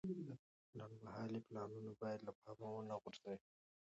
[0.77, 3.35] لنډمهاله پلانونه باید له پامه ونه غورځوو.